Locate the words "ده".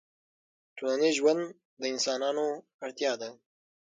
3.21-3.29